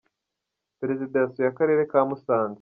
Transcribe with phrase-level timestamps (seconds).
[0.79, 2.49] perezida yasuye akarere ka musanze.